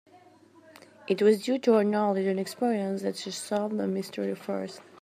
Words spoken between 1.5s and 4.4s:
to her knowledge and experience that she solved the mystery